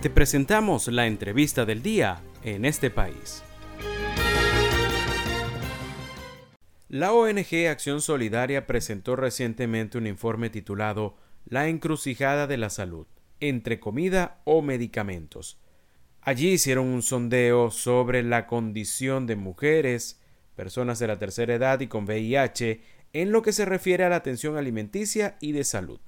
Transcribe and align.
Te 0.00 0.10
presentamos 0.10 0.86
la 0.86 1.08
entrevista 1.08 1.64
del 1.64 1.82
día 1.82 2.22
en 2.44 2.64
este 2.64 2.88
país. 2.88 3.42
La 6.88 7.12
ONG 7.12 7.66
Acción 7.68 8.00
Solidaria 8.00 8.64
presentó 8.64 9.16
recientemente 9.16 9.98
un 9.98 10.06
informe 10.06 10.50
titulado 10.50 11.16
La 11.46 11.66
encrucijada 11.66 12.46
de 12.46 12.58
la 12.58 12.70
salud, 12.70 13.08
entre 13.40 13.80
comida 13.80 14.40
o 14.44 14.62
medicamentos. 14.62 15.60
Allí 16.20 16.50
hicieron 16.50 16.86
un 16.86 17.02
sondeo 17.02 17.72
sobre 17.72 18.22
la 18.22 18.46
condición 18.46 19.26
de 19.26 19.34
mujeres, 19.34 20.20
personas 20.54 21.00
de 21.00 21.08
la 21.08 21.18
tercera 21.18 21.54
edad 21.54 21.80
y 21.80 21.88
con 21.88 22.04
VIH 22.04 22.82
en 23.14 23.32
lo 23.32 23.42
que 23.42 23.52
se 23.52 23.64
refiere 23.64 24.04
a 24.04 24.10
la 24.10 24.16
atención 24.16 24.56
alimenticia 24.56 25.36
y 25.40 25.50
de 25.50 25.64
salud. 25.64 25.98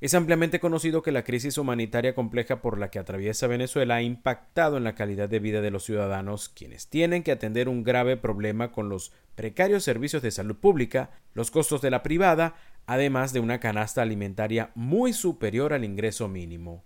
Es 0.00 0.14
ampliamente 0.14 0.60
conocido 0.60 1.02
que 1.02 1.10
la 1.10 1.24
crisis 1.24 1.58
humanitaria 1.58 2.14
compleja 2.14 2.62
por 2.62 2.78
la 2.78 2.88
que 2.88 3.00
atraviesa 3.00 3.48
Venezuela 3.48 3.96
ha 3.96 4.02
impactado 4.02 4.76
en 4.76 4.84
la 4.84 4.94
calidad 4.94 5.28
de 5.28 5.40
vida 5.40 5.60
de 5.60 5.72
los 5.72 5.82
ciudadanos, 5.82 6.48
quienes 6.48 6.86
tienen 6.86 7.24
que 7.24 7.32
atender 7.32 7.68
un 7.68 7.82
grave 7.82 8.16
problema 8.16 8.70
con 8.70 8.88
los 8.88 9.12
precarios 9.34 9.82
servicios 9.82 10.22
de 10.22 10.30
salud 10.30 10.54
pública, 10.54 11.10
los 11.34 11.50
costos 11.50 11.82
de 11.82 11.90
la 11.90 12.04
privada, 12.04 12.54
además 12.86 13.32
de 13.32 13.40
una 13.40 13.58
canasta 13.58 14.00
alimentaria 14.00 14.70
muy 14.76 15.12
superior 15.12 15.72
al 15.72 15.84
ingreso 15.84 16.28
mínimo. 16.28 16.84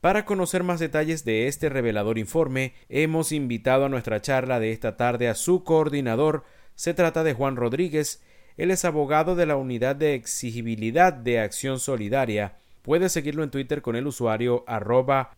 Para 0.00 0.24
conocer 0.24 0.62
más 0.62 0.80
detalles 0.80 1.26
de 1.26 1.48
este 1.48 1.68
revelador 1.68 2.16
informe, 2.16 2.72
hemos 2.88 3.32
invitado 3.32 3.84
a 3.84 3.88
nuestra 3.90 4.22
charla 4.22 4.60
de 4.60 4.72
esta 4.72 4.96
tarde 4.96 5.28
a 5.28 5.34
su 5.34 5.62
coordinador, 5.62 6.44
se 6.74 6.94
trata 6.94 7.22
de 7.22 7.34
Juan 7.34 7.56
Rodríguez, 7.56 8.22
él 8.56 8.70
es 8.70 8.84
abogado 8.84 9.34
de 9.36 9.44
la 9.46 9.56
Unidad 9.56 9.96
de 9.96 10.14
Exigibilidad 10.14 11.12
de 11.12 11.40
Acción 11.40 11.78
Solidaria. 11.78 12.56
Puede 12.82 13.08
seguirlo 13.08 13.42
en 13.42 13.50
Twitter 13.50 13.82
con 13.82 13.96
el 13.96 14.06
usuario 14.06 14.64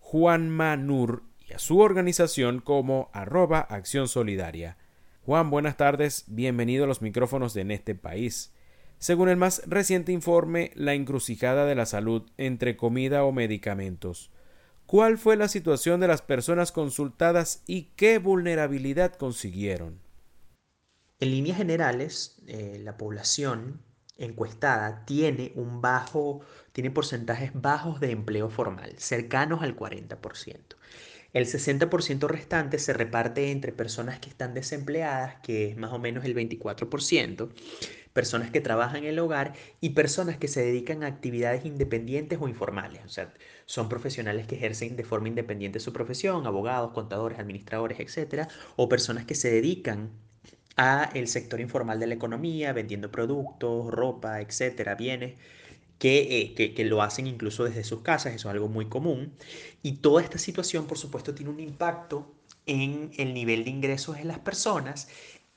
juanmanur 0.01 1.25
y 1.49 1.53
a 1.53 1.59
su 1.59 1.81
organización 1.81 2.61
como 2.61 3.11
arroba 3.13 3.61
Acción 3.61 4.07
Solidaria. 4.07 4.77
Juan, 5.27 5.51
buenas 5.51 5.77
tardes, 5.77 6.25
bienvenido 6.29 6.85
a 6.85 6.87
los 6.87 7.03
micrófonos 7.03 7.55
de 7.55 7.63
En 7.63 7.71
este 7.73 7.95
país. 7.95 8.53
Según 8.99 9.29
el 9.29 9.37
más 9.37 9.63
reciente 9.67 10.13
informe, 10.13 10.71
la 10.75 10.95
encrucijada 10.95 11.67
de 11.67 11.75
la 11.75 11.87
salud 11.87 12.23
entre 12.37 12.77
comida 12.77 13.25
o 13.25 13.33
medicamentos. 13.33 14.31
¿Cuál 14.87 15.19
fue 15.19 15.37
la 15.37 15.49
situación 15.49 16.01
de 16.01 16.09
las 16.09 16.23
personas 16.23 16.73
consultadas 16.73 17.63
y 17.67 17.91
qué 17.97 18.19
vulnerabilidad 18.19 19.15
consiguieron? 19.15 20.08
En 21.21 21.31
líneas 21.33 21.57
generales, 21.57 22.37
eh, 22.47 22.81
la 22.83 22.97
población 22.97 23.83
encuestada 24.19 25.05
tiene 25.05 25.53
un 25.57 25.81
bajo, 25.81 26.41
tiene 26.73 26.91
porcentajes 26.91 27.51
bajos 27.55 28.01
de 28.01 28.13
empleo 28.13 28.51
formal, 28.51 28.95
cercanos 28.99 29.63
al 29.63 29.77
40%. 29.77 30.77
El 31.33 31.47
60% 31.47 32.27
restante 32.29 32.79
se 32.79 32.93
reparte 32.93 33.51
entre 33.51 33.73
personas 33.73 34.19
que 34.19 34.31
están 34.31 34.55
desempleadas, 34.55 35.37
que 35.43 35.69
es 35.69 35.77
más 35.77 35.93
o 35.93 35.99
menos 35.99 36.25
el 36.25 36.35
24%, 36.35 37.51
personas 38.13 38.51
que 38.51 38.61
trabajan 38.61 38.99
en 38.99 39.07
el 39.07 39.19
hogar 39.19 39.55
y 39.81 39.91
personas 39.91 40.39
que 40.39 40.49
se 40.49 40.65
dedican 40.65 41.03
a 41.03 41.09
actividades 41.09 41.65
independientes 41.65 42.39
o 42.41 42.49
informales. 42.49 43.05
O 43.05 43.09
sea, 43.09 43.35
son 43.67 43.89
profesionales 43.89 44.47
que 44.47 44.55
ejercen 44.57 44.97
de 44.97 45.05
forma 45.05 45.29
independiente 45.29 45.81
su 45.81 45.93
profesión, 45.93 46.47
abogados, 46.47 46.93
contadores, 46.93 47.39
administradores, 47.39 48.01
etc. 48.01 48.49
O 48.77 48.89
personas 48.89 49.27
que 49.27 49.35
se 49.35 49.51
dedican 49.51 50.11
a 50.79 51.11
el 51.15 51.29
sector 51.29 51.61
informal 51.61 52.01
de 52.01 52.07
la 52.07 52.15
economía, 52.15 52.73
vendiendo 52.73 53.11
productos, 53.11 53.91
ropa, 53.91 54.41
etcétera, 54.41 54.95
bienes, 54.95 55.35
que, 55.99 56.55
eh, 56.57 56.75
que, 56.75 56.85
lo 56.85 57.03
hacen 57.03 57.27
incluso 57.27 57.65
desde 57.65 57.83
sus 57.85 58.01
casas, 58.03 58.33
eso 58.35 58.49
es 58.49 58.55
algo 58.55 58.69
muy 58.69 58.87
común. 58.87 59.35
Y 59.83 59.97
toda 59.97 60.23
esta 60.23 60.39
situación, 60.39 60.87
por 60.87 60.97
supuesto, 60.97 61.35
tiene 61.35 61.51
un 61.51 61.61
impacto 61.61 62.33
en 62.67 63.11
el 63.17 63.35
nivel 63.35 63.65
de 63.65 63.71
ingresos 63.71 64.17
de 64.17 64.25
las 64.25 64.39
personas 64.39 65.09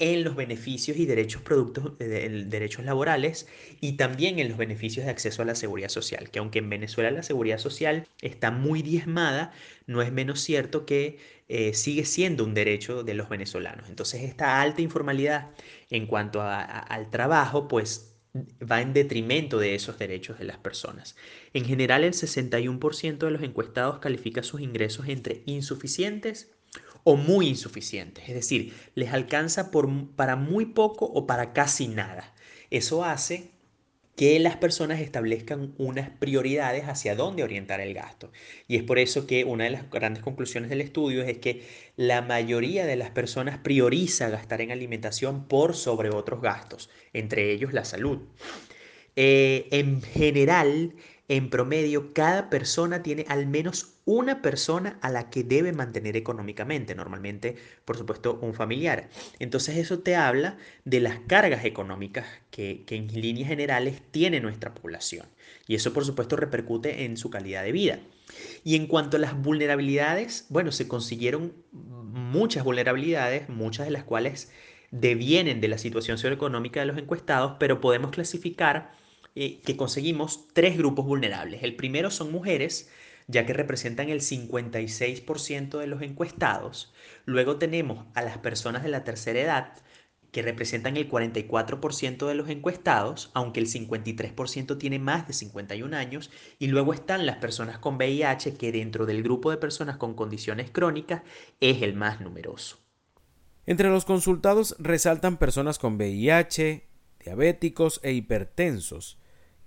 en 0.02 0.24
los 0.24 0.36
beneficios 0.36 0.98
y 0.98 1.06
derechos, 1.06 1.44
productos, 1.44 1.94
eh, 2.00 2.46
derechos 2.48 2.84
laborales 2.84 3.48
y 3.82 3.94
también 3.94 4.40
en 4.40 4.50
los 4.50 4.58
beneficios 4.58 5.06
de 5.06 5.12
acceso 5.12 5.44
a 5.44 5.46
la 5.46 5.54
seguridad 5.54 5.90
social, 5.90 6.32
que 6.32 6.40
aunque 6.40 6.58
en 6.58 6.70
Venezuela 6.72 7.12
la 7.12 7.22
seguridad 7.22 7.60
social 7.60 8.08
está 8.20 8.50
muy 8.50 8.82
diezmada, 8.82 9.54
no 9.86 10.02
es 10.02 10.12
menos 10.12 10.42
cierto 10.42 10.88
que 10.88 11.20
eh, 11.50 11.76
sigue 11.76 12.04
siendo 12.06 12.44
un 12.44 12.56
derecho 12.56 13.04
de 13.04 13.14
los 13.14 13.30
venezolanos. 13.30 13.90
Entonces 13.90 14.24
esta 14.24 14.60
alta 14.60 14.82
informalidad 14.82 15.52
en 15.92 16.08
cuanto 16.08 16.42
al 16.42 17.12
trabajo, 17.12 17.68
pues 17.68 18.16
va 18.36 18.82
en 18.82 18.94
detrimento 18.94 19.60
de 19.60 19.76
esos 19.76 20.00
derechos 20.00 20.40
de 20.40 20.46
las 20.46 20.58
personas. 20.58 21.16
En 21.54 21.64
general, 21.64 22.04
el 22.04 22.14
61% 22.14 23.18
de 23.18 23.32
los 23.32 23.44
encuestados 23.44 24.00
califica 24.00 24.42
sus 24.42 24.62
ingresos 24.62 25.08
entre 25.10 25.44
insuficientes 25.46 26.50
o 27.04 27.16
muy 27.16 27.48
insuficientes, 27.48 28.28
es 28.28 28.36
decir, 28.36 28.74
les 28.96 29.14
alcanza 29.14 29.72
por, 29.72 29.90
para 30.16 30.36
muy 30.36 30.66
poco 30.66 31.06
o 31.06 31.26
para 31.28 31.54
casi 31.54 31.88
nada. 31.88 32.34
Eso 32.70 33.04
hace 33.04 33.52
que 34.16 34.40
las 34.40 34.58
personas 34.58 35.00
establezcan 35.00 35.74
unas 35.78 36.10
prioridades 36.10 36.84
hacia 36.84 37.16
dónde 37.16 37.44
orientar 37.44 37.82
el 37.82 37.94
gasto. 37.94 38.32
Y 38.68 38.76
es 38.76 38.84
por 38.84 39.00
eso 39.00 39.26
que 39.26 39.46
una 39.46 39.64
de 39.64 39.72
las 39.72 39.90
grandes 39.90 40.22
conclusiones 40.22 40.70
del 40.70 40.82
estudio 40.82 41.24
es 41.24 41.38
que 41.40 41.66
la 41.96 42.22
mayoría 42.22 42.86
de 42.86 42.98
las 42.98 43.10
personas 43.10 43.58
prioriza 43.58 44.30
gastar 44.30 44.62
en 44.62 44.72
alimentación 44.72 45.48
por 45.48 45.76
sobre 45.76 46.10
otros 46.10 46.42
gastos, 46.42 46.90
entre 47.14 47.52
ellos 47.52 47.74
la 47.74 47.86
salud. 47.86 48.20
Eh, 49.16 49.68
en 49.72 50.02
general, 50.02 50.94
en 51.32 51.50
promedio, 51.50 52.14
cada 52.14 52.50
persona 52.50 53.04
tiene 53.04 53.24
al 53.30 53.48
menos 53.48 53.94
una 54.04 54.42
persona 54.42 55.00
a 55.02 55.10
la 55.10 55.30
que 55.30 55.46
debe 55.46 55.72
mantener 55.72 56.18
económicamente, 56.18 56.94
normalmente, 56.94 57.56
por 57.86 57.96
supuesto, 57.98 58.38
un 58.42 58.54
familiar. 58.54 59.08
Entonces 59.40 59.78
eso 59.78 60.00
te 60.00 60.18
habla 60.18 60.58
de 60.84 61.00
las 61.00 61.20
cargas 61.28 61.64
económicas 61.64 62.26
que, 62.50 62.84
en 62.90 63.08
líneas 63.08 63.48
generales 63.48 64.02
tiene 64.12 64.42
nuestra 64.42 64.74
población. 64.74 65.26
Y 65.68 65.76
eso, 65.76 65.94
por 65.94 66.04
supuesto, 66.04 66.36
repercute 66.36 67.06
en 67.06 67.16
su 67.16 67.30
calidad 67.30 67.64
de 67.64 67.72
vida. 67.72 68.00
Y 68.66 68.76
en 68.76 68.88
cuanto 68.88 69.16
a 69.16 69.22
las 69.22 69.42
vulnerabilidades, 69.42 70.48
bueno, 70.50 70.74
se 70.74 70.90
consiguieron 70.90 71.54
muchas 71.72 72.66
vulnerabilidades, 72.66 73.48
muchas 73.48 73.86
de 73.86 73.94
las 73.94 74.04
cuales 74.04 74.52
devienen 74.92 75.62
de 75.62 75.70
la 75.70 75.78
situación 75.78 76.18
socioeconómica 76.18 76.82
de 76.82 76.88
los 76.88 76.98
encuestados, 76.98 77.56
pero 77.58 77.80
podemos 77.80 78.12
clasificar 78.12 79.00
eh, 79.36 79.62
que 79.62 79.78
conseguimos 79.78 80.48
tres 80.54 80.78
grupos 80.78 81.06
vulnerables. 81.06 81.64
El 81.64 81.76
primero 81.76 82.12
son 82.12 82.32
mujeres, 82.32 82.90
ya 83.28 83.46
que 83.46 83.54
representan 83.54 84.10
el 84.10 84.22
56% 84.22 85.78
de 85.78 85.88
los 85.88 86.02
encuestados. 86.02 86.94
Luego 87.26 87.58
tenemos 87.58 88.06
a 88.14 88.22
las 88.22 88.38
personas 88.40 88.84
de 88.84 88.90
la 88.90 89.04
tercera 89.04 89.40
edad, 89.40 89.74
que 90.32 90.42
representan 90.42 90.98
el 90.98 91.10
44% 91.10 92.28
de 92.28 92.36
los 92.36 92.50
encuestados, 92.50 93.32
aunque 93.34 93.60
el 93.60 93.68
53% 93.68 94.78
tiene 94.78 94.98
más 94.98 95.28
de 95.28 95.34
51 95.34 95.96
años, 95.96 96.32
y 96.58 96.68
luego 96.68 96.94
están 96.94 97.26
las 97.26 97.38
personas 97.38 97.80
con 97.80 97.96
VIH, 97.96 98.56
que 98.56 98.72
dentro 98.72 99.06
del 99.06 99.24
grupo 99.24 99.52
de 99.52 99.58
personas 99.58 99.98
con 99.98 100.14
condiciones 100.14 100.72
crónicas 100.72 101.24
es 101.60 101.82
el 101.82 101.96
más 101.96 102.22
numeroso. 102.22 102.80
Entre 103.66 103.90
los 103.90 104.06
consultados 104.06 104.76
resaltan 104.80 105.38
personas 105.38 105.80
con 105.80 105.96
VIH, 105.96 106.88
diabéticos 107.24 108.00
e 108.04 108.14
hipertensos, 108.14 109.21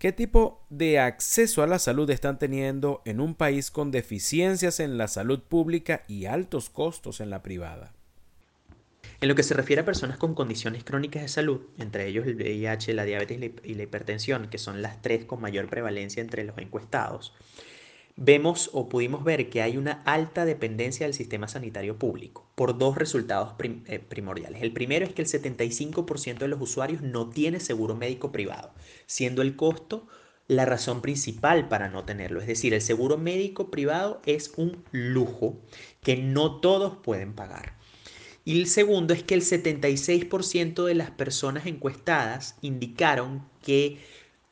¿Qué 0.05 0.13
tipo 0.13 0.67
de 0.69 0.99
acceso 0.99 1.63
a 1.63 1.67
la 1.67 1.79
salud 1.79 2.11
están 2.11 2.39
teniendo 2.39 3.01
en 3.07 3.23
un 3.23 3.35
país 3.35 3.71
con 3.71 3.91
deficiencias 3.91 4.79
en 4.79 4.99
la 4.99 5.09
salud 5.09 5.41
pública 5.41 6.03
y 6.07 6.27
altos 6.27 6.69
costos 6.69 7.23
en 7.23 7.31
la 7.31 7.43
privada? 7.43 7.95
En 9.23 9.31
lo 9.31 9.35
que 9.35 9.43
se 9.43 9.55
refiere 9.55 9.81
a 9.81 9.87
personas 9.87 10.19
con 10.19 10.35
condiciones 10.35 10.85
crónicas 10.85 11.23
de 11.23 11.29
salud, 11.29 11.63
entre 11.79 12.07
ellos 12.07 12.27
el 12.27 12.35
VIH, 12.35 12.93
la 12.93 13.07
diabetes 13.07 13.51
y 13.65 13.73
la 13.77 13.83
hipertensión, 13.83 14.51
que 14.51 14.59
son 14.59 14.83
las 14.83 15.01
tres 15.01 15.25
con 15.25 15.41
mayor 15.41 15.71
prevalencia 15.71 16.21
entre 16.21 16.45
los 16.45 16.59
encuestados, 16.59 17.33
vemos 18.17 18.71
o 18.73 18.89
pudimos 18.89 19.25
ver 19.25 19.51
que 19.51 19.63
hay 19.63 19.77
una 19.77 20.03
alta 20.05 20.45
dependencia 20.45 21.07
del 21.07 21.15
sistema 21.15 21.49
sanitario 21.49 21.99
público 21.99 22.49
por 22.55 22.79
dos 22.79 22.97
resultados 22.97 23.55
eh, 23.59 23.99
primordiales. 23.99 24.63
El 24.63 24.73
primero 24.73 25.05
es 25.05 25.13
que 25.13 25.23
el 25.23 25.29
75% 25.29 26.39
de 26.39 26.49
los 26.49 26.61
usuarios 26.61 27.03
no 27.03 27.31
tiene 27.31 27.61
seguro 27.61 27.97
médico 27.97 28.31
privado, 28.31 28.73
siendo 29.07 29.43
el 29.43 29.57
costo 29.57 30.07
la 30.47 30.67
razón 30.67 31.01
principal 31.01 31.69
para 31.69 31.89
no 31.89 32.05
tenerlo. 32.05 32.41
Es 32.41 32.47
decir, 32.47 32.75
el 32.75 32.83
seguro 32.83 33.17
médico 33.17 33.71
privado 33.71 34.21
es 34.27 34.53
un 34.57 34.85
lujo 34.93 35.59
que 36.03 36.17
no 36.17 36.61
todos 36.61 36.97
pueden 36.99 37.33
pagar. 37.35 37.79
Y 38.45 38.61
el 38.61 38.67
segundo 38.67 39.15
es 39.15 39.23
que 39.23 39.35
el 39.35 39.41
76% 39.41 40.85
de 40.85 40.95
las 40.95 41.11
personas 41.11 41.65
encuestadas 41.65 42.57
indicaron 42.61 43.49
que 43.63 44.01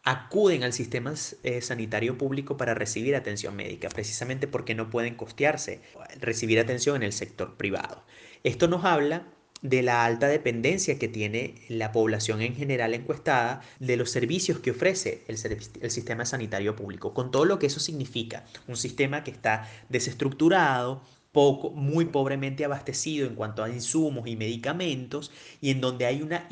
acuden 0.05 0.65
al 0.65 0.73
sistema 0.73 1.15
eh, 1.43 1.61
sanitario 1.61 2.19
público 2.19 2.57
para 2.57 2.75
recibir 2.75 3.15
atención 3.15 3.55
médica, 3.55 3.89
precisamente 3.89 4.49
porque 4.49 4.75
no 4.75 4.91
pueden 4.91 5.15
costearse 5.15 5.81
recibir 6.21 6.59
atención 6.59 6.97
en 6.97 7.03
el 7.05 7.13
sector 7.13 7.57
privado. 7.57 8.05
Esto 8.43 8.67
nos 8.67 8.85
habla 8.85 9.27
de 9.63 9.83
la 9.83 10.05
alta 10.05 10.27
dependencia 10.27 10.99
que 10.99 11.07
tiene 11.07 11.55
la 11.69 11.93
población 11.93 12.43
en 12.43 12.57
general 12.57 12.95
encuestada 12.95 13.63
de 13.79 13.97
los 13.97 14.11
servicios 14.11 14.59
que 14.59 14.73
ofrece 14.73 15.23
el, 15.29 15.39
el, 15.81 15.91
sistema 15.91 16.25
sanitario 16.27 16.75
público, 16.75 17.15
con 17.15 17.31
todo 17.31 17.45
lo 17.45 17.61
que 17.61 17.67
eso 17.67 17.79
significa. 17.79 18.45
Un 18.67 18.77
sistema 18.77 19.23
que 19.23 19.31
está 19.31 19.71
desestructurado, 19.89 21.05
poco, 21.33 21.71
muy 21.71 22.05
pobremente 22.05 22.65
abastecido 22.65 23.27
en 23.27 23.35
cuanto 23.35 23.65
a 23.65 23.71
insumos 23.71 24.27
y 24.27 24.37
medicamentos 24.37 25.33
y 25.61 25.71
en 25.71 25.81
donde 25.81 26.07
hay 26.07 26.23
una, 26.23 26.47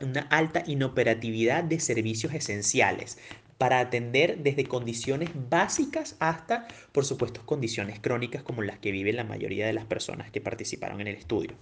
una 0.00 0.20
alta 0.30 0.62
inoperatividad 0.66 1.64
de 1.64 1.80
servicios 1.80 2.32
esenciales 2.32 3.18
para 3.58 3.80
atender 3.80 4.38
desde 4.38 4.64
condiciones 4.64 5.28
básicas 5.50 6.16
hasta, 6.18 6.66
por 6.92 7.04
supuesto, 7.04 7.44
condiciones 7.44 8.00
crónicas 8.00 8.42
como 8.42 8.62
las 8.62 8.78
que 8.78 8.90
viven 8.90 9.16
la 9.16 9.24
mayoría 9.24 9.66
de 9.66 9.74
las 9.74 9.84
personas 9.84 10.30
que 10.30 10.40
participaron 10.40 11.02
en 11.02 11.08
el 11.08 11.16
estudio. 11.16 11.52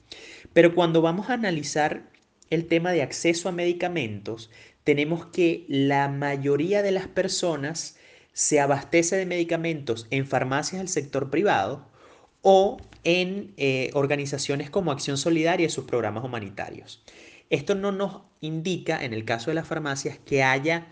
Pero 0.53 0.77
cuando 0.77 1.03
vamos 1.03 1.29
a 1.29 1.35
analizar 1.35 2.05
el 2.51 2.67
tema 2.67 2.93
de 2.93 3.03
acceso 3.03 3.49
a 3.49 3.53
medicamentos, 3.53 4.49
tenemos 4.85 5.27
que 5.27 5.65
la 5.69 6.09
mayoría 6.09 6.83
de 6.83 6.93
las 6.93 7.09
personas 7.09 7.97
se 8.33 8.61
abastece 8.61 9.17
de 9.17 9.27
medicamentos 9.27 10.07
en 10.11 10.25
farmacias 10.25 10.79
del 10.79 10.89
sector 10.89 11.31
privado 11.31 11.89
o 12.43 12.79
en 13.05 13.53
eh, 13.57 13.91
organizaciones 13.95 14.71
como 14.71 14.93
Acción 14.93 15.19
Solidaria 15.19 15.67
y 15.67 15.71
sus 15.71 15.85
programas 15.85 16.25
humanitarios. 16.25 17.03
Esto 17.51 17.75
no 17.75 17.93
nos 17.93 18.23
indica, 18.41 19.03
en 19.03 19.15
el 19.15 19.25
caso 19.25 19.51
de 19.51 19.55
las 19.55 19.67
farmacias, 19.67 20.19
que 20.19 20.43
haya 20.43 20.89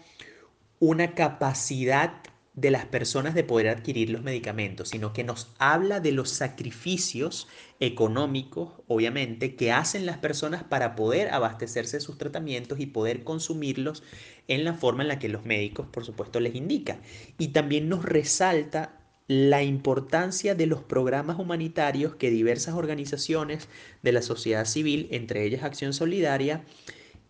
una 0.78 1.14
capacidad 1.14 2.22
de 2.54 2.70
las 2.70 2.86
personas 2.86 3.34
de 3.34 3.44
poder 3.44 3.68
adquirir 3.68 4.08
los 4.08 4.22
medicamentos, 4.22 4.88
sino 4.88 5.12
que 5.12 5.24
nos 5.24 5.52
habla 5.58 6.00
de 6.00 6.12
los 6.12 6.30
sacrificios 6.30 7.48
económicos, 7.80 8.72
obviamente, 8.88 9.56
que 9.56 9.72
hacen 9.72 10.06
las 10.06 10.16
personas 10.16 10.64
para 10.64 10.96
poder 10.96 11.28
abastecerse 11.34 11.98
de 11.98 12.00
sus 12.00 12.16
tratamientos 12.16 12.80
y 12.80 12.86
poder 12.86 13.24
consumirlos 13.24 14.02
en 14.48 14.64
la 14.64 14.72
forma 14.72 15.02
en 15.02 15.08
la 15.08 15.18
que 15.18 15.28
los 15.28 15.44
médicos, 15.44 15.86
por 15.92 16.06
supuesto, 16.06 16.40
les 16.40 16.54
indican. 16.54 17.02
Y 17.36 17.48
también 17.48 17.90
nos 17.90 18.06
resalta 18.06 19.05
la 19.28 19.62
importancia 19.62 20.54
de 20.54 20.66
los 20.66 20.82
programas 20.82 21.38
humanitarios 21.38 22.14
que 22.14 22.30
diversas 22.30 22.74
organizaciones 22.74 23.68
de 24.02 24.12
la 24.12 24.22
sociedad 24.22 24.64
civil, 24.64 25.08
entre 25.10 25.44
ellas 25.44 25.64
Acción 25.64 25.92
Solidaria, 25.92 26.64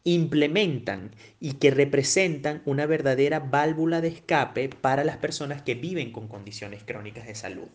implementan 0.04 1.10
y 1.40 1.54
que 1.54 1.72
representan 1.72 2.62
una 2.64 2.86
verdadera 2.86 3.40
válvula 3.40 4.00
de 4.00 4.08
escape 4.08 4.68
para 4.68 5.02
las 5.02 5.16
personas 5.16 5.62
que 5.62 5.74
viven 5.74 6.12
con 6.12 6.28
condiciones 6.28 6.84
crónicas 6.84 7.26
de 7.26 7.34
salud. 7.34 7.66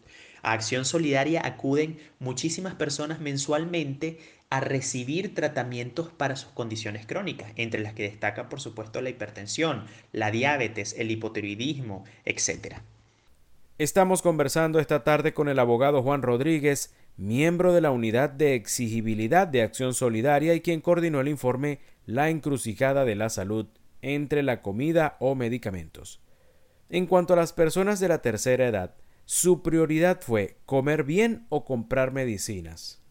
A 0.41 0.53
Acción 0.53 0.85
Solidaria 0.85 1.41
acuden 1.45 1.97
muchísimas 2.19 2.75
personas 2.75 3.19
mensualmente 3.19 4.19
a 4.49 4.61
recibir 4.61 5.35
tratamientos 5.35 6.11
para 6.11 6.35
sus 6.35 6.51
condiciones 6.51 7.05
crónicas, 7.05 7.51
entre 7.57 7.81
las 7.81 7.93
que 7.93 8.03
destaca 8.03 8.49
por 8.49 8.61
supuesto 8.61 9.01
la 9.01 9.09
hipertensión, 9.09 9.85
la 10.11 10.31
diabetes, 10.31 10.95
el 10.97 11.11
hipotiroidismo, 11.11 12.05
etc. 12.23 12.77
Estamos 13.81 14.21
conversando 14.21 14.77
esta 14.77 15.03
tarde 15.03 15.33
con 15.33 15.49
el 15.49 15.57
abogado 15.57 16.03
Juan 16.03 16.21
Rodríguez, 16.21 16.93
miembro 17.17 17.73
de 17.73 17.81
la 17.81 17.89
Unidad 17.89 18.29
de 18.29 18.53
Exigibilidad 18.53 19.47
de 19.47 19.63
Acción 19.63 19.95
Solidaria 19.95 20.53
y 20.53 20.61
quien 20.61 20.81
coordinó 20.81 21.19
el 21.19 21.27
informe 21.27 21.79
la 22.05 22.29
encrucijada 22.29 23.05
de 23.05 23.15
la 23.15 23.29
salud 23.31 23.65
entre 24.03 24.43
la 24.43 24.61
comida 24.61 25.17
o 25.19 25.33
medicamentos. 25.33 26.21
En 26.91 27.07
cuanto 27.07 27.33
a 27.33 27.37
las 27.37 27.53
personas 27.53 27.99
de 27.99 28.07
la 28.07 28.21
tercera 28.21 28.67
edad, 28.67 28.93
su 29.25 29.63
prioridad 29.63 30.21
fue 30.21 30.57
comer 30.67 31.03
bien 31.03 31.47
o 31.49 31.65
comprar 31.65 32.11
medicinas. 32.11 33.01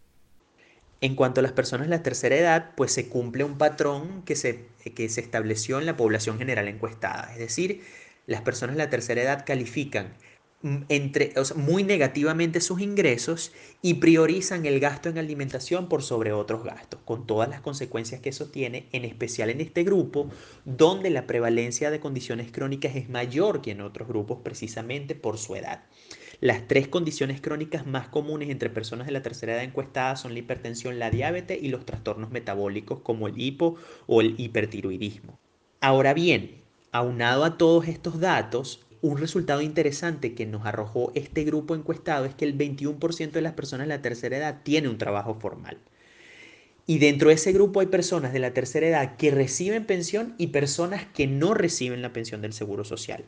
En 1.01 1.17
cuanto 1.17 1.41
a 1.41 1.43
las 1.43 1.51
personas 1.51 1.89
de 1.89 1.97
la 1.97 2.05
tercera 2.05 2.37
edad, 2.37 2.77
pues 2.77 2.93
se 2.93 3.09
cumple 3.09 3.43
un 3.43 3.59
patrón 3.59 4.23
que 4.23 4.37
se, 4.37 4.67
que 4.95 5.09
se 5.09 5.21
estableció 5.21 5.81
en 5.81 5.87
la 5.87 5.97
población 5.97 6.39
general 6.39 6.69
encuestada. 6.69 7.33
Es 7.33 7.41
decir, 7.41 7.83
las 8.29 8.43
personas 8.43 8.77
de 8.77 8.85
la 8.85 8.91
tercera 8.91 9.21
edad 9.21 9.45
califican 9.45 10.15
Entre, 10.63 11.33
muy 11.57 11.85
negativamente 11.85 12.61
sus 12.61 12.83
ingresos 12.83 13.51
y 13.81 13.95
priorizan 13.95 14.67
el 14.67 14.79
gasto 14.79 15.09
en 15.09 15.17
alimentación 15.17 15.89
por 15.89 16.03
sobre 16.03 16.33
otros 16.33 16.65
gastos, 16.65 17.01
con 17.07 17.27
todas 17.27 17.49
las 17.49 17.63
consecuencias 17.63 18.21
que 18.21 18.29
eso 18.29 18.51
tiene, 18.51 18.87
en 18.93 19.07
especial 19.07 19.49
en 19.49 19.63
este 19.63 19.85
grupo, 19.85 20.29
donde 20.67 21.09
la 21.09 21.27
prevalencia 21.27 21.91
de 21.91 21.99
condiciones 21.99 22.53
crónicas 22.53 22.95
es 22.95 23.09
mayor 23.09 23.63
que 23.63 23.71
en 23.71 23.81
otros 23.81 24.07
grupos 24.07 24.41
precisamente 24.43 25.15
por 25.15 25.39
su 25.39 25.57
edad. 25.57 25.85
Las 26.41 26.69
tres 26.69 26.89
condiciones 26.89 27.41
crónicas 27.41 27.87
más 27.87 28.09
comunes 28.09 28.51
entre 28.51 28.69
personas 28.69 29.07
de 29.07 29.13
la 29.13 29.23
tercera 29.23 29.55
edad 29.55 29.65
encuestadas 29.65 30.21
son 30.21 30.35
la 30.35 30.41
hipertensión, 30.41 30.99
la 30.99 31.11
diabetes 31.11 31.63
y 31.63 31.69
los 31.69 31.87
trastornos 31.87 32.31
metabólicos 32.31 33.01
como 33.01 33.29
el 33.29 33.41
hipo 33.41 33.77
o 34.07 34.21
el 34.21 34.35
hipertiroidismo. 34.39 35.39
Ahora 35.81 36.13
bien, 36.13 36.57
aunado 36.93 37.45
a 37.45 37.57
todos 37.57 37.89
estos 37.89 38.21
datos, 38.21 38.87
un 39.03 39.19
resultado 39.19 39.63
interesante 39.63 40.35
que 40.35 40.47
nos 40.47 40.67
arrojó 40.67 41.13
este 41.15 41.45
grupo 41.45 41.75
encuestado 41.75 42.27
es 42.27 42.35
que 42.35 42.45
el 42.45 42.57
21% 42.57 43.31
de 43.31 43.41
las 43.41 43.55
personas 43.55 43.87
de 43.87 43.95
la 43.95 44.03
tercera 44.03 44.37
edad 44.37 44.61
tiene 44.63 44.89
un 44.89 44.99
trabajo 44.99 45.35
formal. 45.35 45.79
Y 46.87 46.99
dentro 46.99 47.29
de 47.29 47.37
ese 47.37 47.53
grupo 47.53 47.81
hay 47.81 47.87
personas 47.87 48.33
de 48.33 48.41
la 48.41 48.53
tercera 48.53 48.89
edad 48.89 49.17
que 49.17 49.31
reciben 49.31 49.87
pensión 49.87 50.35
y 50.39 50.49
personas 50.49 51.07
que 51.07 51.27
no 51.27 51.55
reciben 51.55 52.03
la 52.03 52.13
pensión 52.13 52.43
del 52.43 52.53
Seguro 52.53 52.85
Social. 52.85 53.25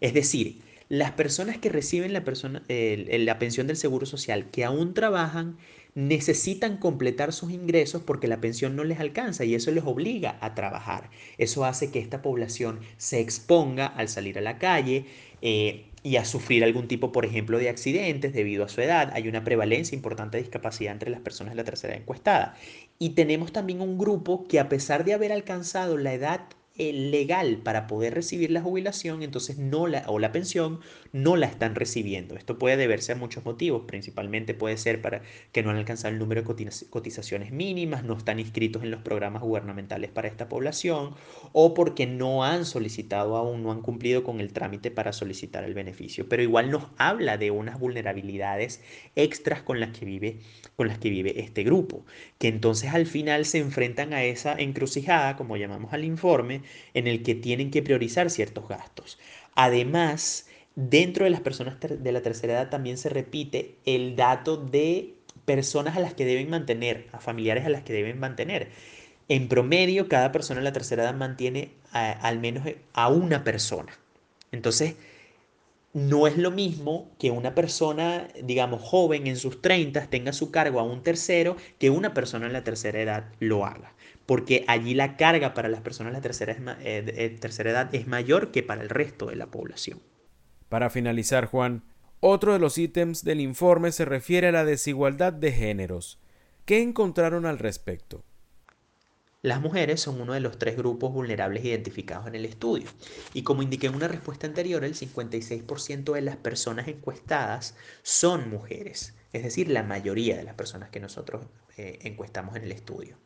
Es 0.00 0.14
decir, 0.14 0.62
las 0.88 1.12
personas 1.12 1.58
que 1.58 1.68
reciben 1.68 2.12
la, 2.12 2.24
la 2.68 3.38
pensión 3.38 3.66
del 3.66 3.76
Seguro 3.76 4.06
Social, 4.06 4.50
que 4.50 4.64
aún 4.64 4.94
trabajan, 4.94 5.58
necesitan 5.94 6.76
completar 6.76 7.32
sus 7.32 7.52
ingresos 7.52 8.02
porque 8.02 8.26
la 8.28 8.40
pensión 8.40 8.74
no 8.76 8.84
les 8.84 9.00
alcanza 9.00 9.44
y 9.44 9.54
eso 9.54 9.70
les 9.70 9.84
obliga 9.84 10.36
a 10.40 10.54
trabajar. 10.54 11.10
Eso 11.38 11.64
hace 11.64 11.90
que 11.90 12.00
esta 12.00 12.22
población 12.22 12.80
se 12.96 13.20
exponga 13.20 13.86
al 13.86 14.08
salir 14.08 14.38
a 14.38 14.42
la 14.42 14.58
calle 14.58 15.06
eh, 15.40 15.86
y 16.02 16.16
a 16.16 16.24
sufrir 16.24 16.64
algún 16.64 16.88
tipo, 16.88 17.12
por 17.12 17.24
ejemplo, 17.24 17.58
de 17.58 17.68
accidentes 17.68 18.32
debido 18.32 18.64
a 18.64 18.68
su 18.68 18.80
edad. 18.80 19.10
Hay 19.14 19.28
una 19.28 19.44
prevalencia 19.44 19.94
importante 19.94 20.36
de 20.36 20.42
discapacidad 20.42 20.92
entre 20.92 21.10
las 21.10 21.20
personas 21.20 21.52
de 21.52 21.56
la 21.56 21.64
tercera 21.64 21.96
encuestada. 21.96 22.56
Y 22.98 23.10
tenemos 23.10 23.52
también 23.52 23.80
un 23.80 23.96
grupo 23.96 24.46
que 24.48 24.58
a 24.60 24.68
pesar 24.68 25.04
de 25.04 25.14
haber 25.14 25.32
alcanzado 25.32 25.96
la 25.96 26.12
edad 26.12 26.40
legal 26.76 27.58
para 27.58 27.86
poder 27.86 28.14
recibir 28.14 28.50
la 28.50 28.60
jubilación, 28.60 29.22
entonces 29.22 29.58
no 29.58 29.86
la, 29.86 30.04
o 30.08 30.18
la 30.18 30.32
pensión, 30.32 30.80
no 31.12 31.36
la 31.36 31.46
están 31.46 31.76
recibiendo. 31.76 32.34
Esto 32.34 32.58
puede 32.58 32.76
deberse 32.76 33.12
a 33.12 33.16
muchos 33.16 33.44
motivos, 33.44 33.84
principalmente 33.86 34.54
puede 34.54 34.76
ser 34.76 35.00
para 35.00 35.22
que 35.52 35.62
no 35.62 35.70
han 35.70 35.76
alcanzado 35.76 36.12
el 36.12 36.18
número 36.18 36.42
de 36.42 36.70
cotizaciones 36.90 37.52
mínimas, 37.52 38.02
no 38.02 38.16
están 38.16 38.40
inscritos 38.40 38.82
en 38.82 38.90
los 38.90 39.02
programas 39.02 39.42
gubernamentales 39.42 40.10
para 40.10 40.26
esta 40.26 40.48
población, 40.48 41.14
o 41.52 41.74
porque 41.74 42.06
no 42.06 42.42
han 42.42 42.64
solicitado 42.64 43.36
aún, 43.36 43.62
no 43.62 43.70
han 43.70 43.80
cumplido 43.80 44.24
con 44.24 44.40
el 44.40 44.52
trámite 44.52 44.90
para 44.90 45.12
solicitar 45.12 45.62
el 45.62 45.74
beneficio. 45.74 46.28
Pero 46.28 46.42
igual 46.42 46.72
nos 46.72 46.88
habla 46.96 47.38
de 47.38 47.52
unas 47.52 47.78
vulnerabilidades 47.78 48.82
extras 49.14 49.62
con 49.62 49.78
las 49.78 49.96
que 49.96 50.04
vive, 50.04 50.40
con 50.74 50.88
las 50.88 50.98
que 50.98 51.10
vive 51.10 51.40
este 51.40 51.62
grupo, 51.62 52.04
que 52.38 52.48
entonces 52.48 52.92
al 52.92 53.06
final 53.06 53.44
se 53.44 53.58
enfrentan 53.58 54.12
a 54.12 54.24
esa 54.24 54.54
encrucijada, 54.58 55.36
como 55.36 55.56
llamamos 55.56 55.92
al 55.92 56.04
informe, 56.04 56.63
en 56.94 57.06
el 57.06 57.22
que 57.22 57.34
tienen 57.34 57.70
que 57.70 57.82
priorizar 57.82 58.30
ciertos 58.30 58.68
gastos. 58.68 59.18
Además, 59.54 60.48
dentro 60.74 61.24
de 61.24 61.30
las 61.30 61.40
personas 61.40 61.76
de 61.80 62.12
la 62.12 62.22
tercera 62.22 62.54
edad 62.54 62.70
también 62.70 62.98
se 62.98 63.08
repite 63.08 63.76
el 63.84 64.16
dato 64.16 64.56
de 64.56 65.14
personas 65.44 65.96
a 65.96 66.00
las 66.00 66.14
que 66.14 66.24
deben 66.24 66.50
mantener, 66.50 67.06
a 67.12 67.20
familiares 67.20 67.64
a 67.64 67.68
las 67.68 67.82
que 67.82 67.92
deben 67.92 68.18
mantener. 68.18 68.68
En 69.28 69.48
promedio, 69.48 70.08
cada 70.08 70.32
persona 70.32 70.60
de 70.60 70.64
la 70.64 70.72
tercera 70.72 71.04
edad 71.04 71.14
mantiene 71.14 71.70
al 71.92 72.38
menos 72.40 72.64
a 72.92 73.08
una 73.08 73.44
persona. 73.44 73.92
Entonces, 74.52 74.96
no 75.94 76.26
es 76.26 76.36
lo 76.36 76.50
mismo 76.50 77.10
que 77.18 77.30
una 77.30 77.54
persona, 77.54 78.28
digamos, 78.42 78.82
joven 78.82 79.26
en 79.26 79.36
sus 79.36 79.62
30 79.62 80.08
tenga 80.08 80.32
su 80.32 80.50
cargo 80.50 80.80
a 80.80 80.82
un 80.82 81.02
tercero 81.02 81.56
que 81.78 81.88
una 81.88 82.12
persona 82.12 82.46
en 82.46 82.52
la 82.52 82.64
tercera 82.64 83.00
edad 83.00 83.32
lo 83.40 83.64
haga 83.64 83.94
porque 84.26 84.64
allí 84.68 84.94
la 84.94 85.16
carga 85.16 85.54
para 85.54 85.68
las 85.68 85.80
personas 85.80 86.12
de 86.12 86.18
la 86.18 86.22
tercera, 86.22 86.56
eh, 86.80 87.36
tercera 87.40 87.70
edad 87.70 87.94
es 87.94 88.06
mayor 88.06 88.50
que 88.50 88.62
para 88.62 88.82
el 88.82 88.88
resto 88.88 89.26
de 89.26 89.36
la 89.36 89.46
población. 89.46 90.00
Para 90.68 90.90
finalizar, 90.90 91.46
Juan, 91.46 91.84
otro 92.20 92.52
de 92.52 92.58
los 92.58 92.78
ítems 92.78 93.22
del 93.22 93.40
informe 93.40 93.92
se 93.92 94.04
refiere 94.04 94.48
a 94.48 94.52
la 94.52 94.64
desigualdad 94.64 95.32
de 95.32 95.52
géneros. 95.52 96.18
¿Qué 96.64 96.80
encontraron 96.80 97.44
al 97.44 97.58
respecto? 97.58 98.24
Las 99.44 99.60
mujeres 99.60 100.00
son 100.00 100.22
uno 100.22 100.32
de 100.32 100.40
los 100.40 100.58
tres 100.58 100.74
grupos 100.74 101.12
vulnerables 101.12 101.62
identificados 101.66 102.26
en 102.26 102.34
el 102.34 102.46
estudio. 102.46 102.88
Y 103.34 103.42
como 103.42 103.60
indiqué 103.60 103.88
en 103.88 103.94
una 103.94 104.08
respuesta 104.08 104.46
anterior, 104.46 104.82
el 104.84 104.94
56% 104.94 106.14
de 106.14 106.22
las 106.22 106.36
personas 106.36 106.88
encuestadas 106.88 107.76
son 108.02 108.48
mujeres. 108.48 109.14
Es 109.34 109.42
decir, 109.42 109.68
la 109.68 109.82
mayoría 109.82 110.38
de 110.38 110.44
las 110.44 110.54
personas 110.54 110.88
que 110.88 110.98
nosotros 110.98 111.44
eh, 111.76 111.98
encuestamos 112.04 112.56
en 112.56 112.62
el 112.62 112.72
estudio. 112.72 113.18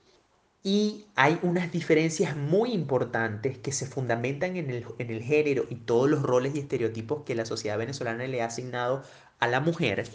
Y 0.64 1.06
hay 1.14 1.38
unas 1.42 1.70
diferencias 1.70 2.34
muy 2.36 2.72
importantes 2.72 3.56
que 3.56 3.70
se 3.70 3.86
fundamentan 3.86 4.56
en 4.56 4.70
el, 4.70 4.86
en 4.98 5.10
el, 5.10 5.22
género 5.22 5.66
y 5.70 5.76
todos 5.76 6.10
los 6.10 6.24
roles 6.24 6.56
y 6.56 6.58
estereotipos 6.58 7.22
que 7.22 7.36
la 7.36 7.46
sociedad 7.46 7.78
venezolana 7.78 8.26
le 8.26 8.42
ha 8.42 8.46
asignado 8.46 9.04
a 9.38 9.46
la 9.46 9.60
mujer, 9.60 10.08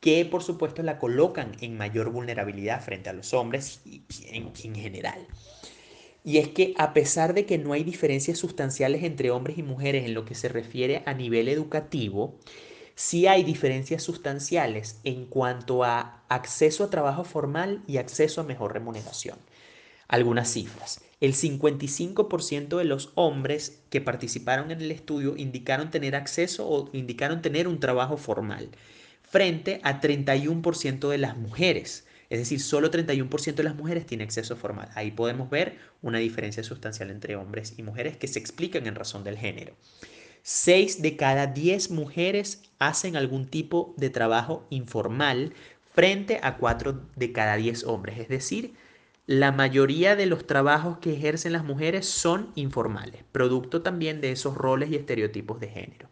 que 0.00 0.24
por 0.24 0.42
supuesto 0.42 0.82
la 0.82 0.98
colocan 0.98 1.52
en 1.60 1.76
mayor 1.76 2.10
vulnerabilidad 2.10 2.82
frente 2.82 3.10
a 3.10 3.12
los 3.12 3.34
hombres 3.34 3.80
y 3.84 4.02
en, 4.28 4.50
en 4.64 4.74
general. 4.74 5.26
Y 6.24 6.38
es 6.38 6.48
que 6.48 6.74
a 6.76 6.92
pesar 6.92 7.34
de 7.34 7.46
que 7.46 7.58
no 7.58 7.72
hay 7.72 7.84
diferencias 7.84 8.38
sustanciales 8.38 9.04
entre 9.04 9.30
hombres 9.30 9.58
y 9.58 9.62
mujeres 9.62 10.04
en 10.04 10.14
lo 10.14 10.24
que 10.24 10.34
se 10.34 10.48
refiere 10.48 11.02
a 11.06 11.14
nivel 11.14 11.48
educativo, 11.48 12.38
sí 12.94 13.26
hay 13.26 13.42
diferencias 13.42 14.02
sustanciales 14.02 15.00
en 15.04 15.24
cuanto 15.26 15.84
a 15.84 16.22
acceso 16.28 16.84
a 16.84 16.90
trabajo 16.90 17.24
formal 17.24 17.82
y 17.86 17.96
acceso 17.96 18.42
a 18.42 18.44
mejor 18.44 18.74
remuneración. 18.74 19.38
Algunas 20.08 20.52
cifras. 20.52 21.00
El 21.20 21.34
55% 21.34 22.76
de 22.76 22.84
los 22.84 23.12
hombres 23.14 23.82
que 23.90 24.00
participaron 24.00 24.70
en 24.70 24.80
el 24.80 24.90
estudio 24.90 25.36
indicaron 25.36 25.90
tener 25.90 26.16
acceso 26.16 26.68
o 26.68 26.90
indicaron 26.92 27.42
tener 27.42 27.68
un 27.68 27.80
trabajo 27.80 28.16
formal, 28.16 28.70
frente 29.30 29.80
a 29.84 30.00
31% 30.00 31.08
de 31.08 31.18
las 31.18 31.36
mujeres. 31.36 32.06
Es 32.28 32.38
decir, 32.38 32.60
solo 32.60 32.90
31% 32.90 33.54
de 33.54 33.62
las 33.62 33.74
mujeres 33.74 34.06
tiene 34.06 34.24
acceso 34.24 34.56
formal. 34.56 34.88
Ahí 34.94 35.10
podemos 35.10 35.50
ver 35.50 35.78
una 36.02 36.18
diferencia 36.18 36.62
sustancial 36.62 37.10
entre 37.10 37.36
hombres 37.36 37.74
y 37.76 37.82
mujeres 37.82 38.16
que 38.16 38.28
se 38.28 38.38
explican 38.38 38.86
en 38.86 38.94
razón 38.94 39.24
del 39.24 39.38
género. 39.38 39.74
6 40.42 41.02
de 41.02 41.16
cada 41.16 41.46
10 41.46 41.90
mujeres 41.90 42.62
hacen 42.78 43.16
algún 43.16 43.46
tipo 43.46 43.94
de 43.96 44.10
trabajo 44.10 44.66
informal 44.70 45.52
frente 45.92 46.40
a 46.42 46.56
4 46.56 47.00
de 47.16 47.32
cada 47.32 47.56
10 47.56 47.84
hombres. 47.84 48.18
Es 48.18 48.28
decir, 48.28 48.74
la 49.26 49.52
mayoría 49.52 50.16
de 50.16 50.26
los 50.26 50.46
trabajos 50.46 50.98
que 50.98 51.14
ejercen 51.14 51.52
las 51.52 51.64
mujeres 51.64 52.06
son 52.06 52.50
informales, 52.54 53.22
producto 53.32 53.82
también 53.82 54.20
de 54.20 54.32
esos 54.32 54.56
roles 54.56 54.90
y 54.90 54.96
estereotipos 54.96 55.60
de 55.60 55.68
género. 55.68 56.08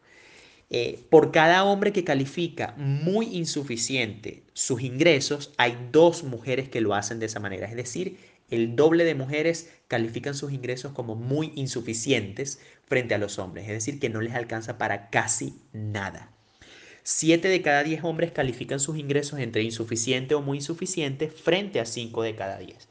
Eh, 0.70 1.06
por 1.08 1.32
cada 1.32 1.64
hombre 1.64 1.92
que 1.92 2.04
califica 2.04 2.74
muy 2.76 3.26
insuficiente 3.36 4.42
sus 4.52 4.82
ingresos, 4.82 5.52
hay 5.56 5.78
dos 5.92 6.24
mujeres 6.24 6.68
que 6.68 6.82
lo 6.82 6.94
hacen 6.94 7.18
de 7.20 7.26
esa 7.26 7.40
manera. 7.40 7.66
Es 7.68 7.76
decir, 7.76 8.18
el 8.50 8.76
doble 8.76 9.04
de 9.04 9.14
mujeres 9.14 9.70
califican 9.88 10.34
sus 10.34 10.52
ingresos 10.52 10.92
como 10.92 11.14
muy 11.14 11.52
insuficientes 11.54 12.60
frente 12.86 13.14
a 13.14 13.18
los 13.18 13.38
hombres. 13.38 13.64
Es 13.64 13.72
decir, 13.72 13.98
que 13.98 14.10
no 14.10 14.20
les 14.20 14.34
alcanza 14.34 14.78
para 14.78 15.08
casi 15.10 15.54
nada. 15.72 16.32
Siete 17.02 17.48
de 17.48 17.62
cada 17.62 17.82
diez 17.82 18.04
hombres 18.04 18.32
califican 18.32 18.80
sus 18.80 18.98
ingresos 18.98 19.40
entre 19.40 19.62
insuficiente 19.62 20.34
o 20.34 20.42
muy 20.42 20.58
insuficiente 20.58 21.28
frente 21.28 21.80
a 21.80 21.86
cinco 21.86 22.22
de 22.22 22.34
cada 22.34 22.58
diez. 22.58 22.88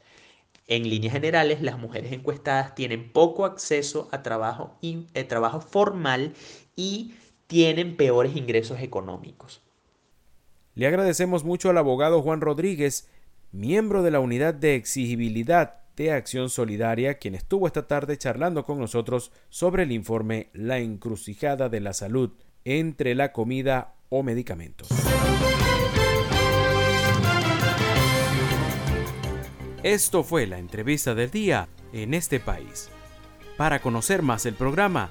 En 0.66 0.90
líneas 0.90 1.12
generales, 1.12 1.62
las 1.62 1.78
mujeres 1.78 2.12
encuestadas 2.12 2.74
tienen 2.74 3.12
poco 3.12 3.46
acceso 3.46 4.08
a 4.10 4.22
trabajo, 4.24 4.76
eh, 4.82 5.24
trabajo 5.24 5.60
formal 5.60 6.34
y 6.76 7.14
tienen 7.48 7.96
peores 7.96 8.36
ingresos 8.36 8.80
económicos. 8.80 9.62
Le 10.74 10.86
agradecemos 10.86 11.42
mucho 11.42 11.70
al 11.70 11.78
abogado 11.78 12.22
Juan 12.22 12.40
Rodríguez, 12.40 13.08
miembro 13.50 14.04
de 14.04 14.12
la 14.12 14.20
Unidad 14.20 14.54
de 14.54 14.76
Exigibilidad 14.76 15.80
de 15.96 16.12
Acción 16.12 16.50
Solidaria, 16.50 17.14
quien 17.14 17.34
estuvo 17.34 17.66
esta 17.66 17.88
tarde 17.88 18.16
charlando 18.16 18.64
con 18.64 18.78
nosotros 18.78 19.32
sobre 19.48 19.82
el 19.82 19.90
informe 19.90 20.50
La 20.52 20.78
encrucijada 20.78 21.68
de 21.68 21.80
la 21.80 21.94
salud 21.94 22.30
entre 22.64 23.16
la 23.16 23.32
comida 23.32 23.94
o 24.10 24.22
medicamentos. 24.22 24.88
Esto 29.82 30.22
fue 30.22 30.46
la 30.46 30.58
entrevista 30.58 31.14
del 31.14 31.30
día 31.30 31.68
en 31.92 32.12
este 32.12 32.40
país. 32.40 32.90
Para 33.56 33.80
conocer 33.80 34.22
más 34.22 34.44
el 34.44 34.54
programa, 34.54 35.10